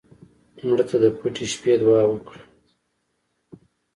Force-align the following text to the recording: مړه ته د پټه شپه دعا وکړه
مړه 0.67 0.83
ته 0.89 0.95
د 1.03 1.05
پټه 1.17 1.45
شپه 1.51 1.71
دعا 1.81 2.03
وکړه 2.07 2.41